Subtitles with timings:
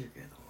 [0.00, 0.49] しけれども。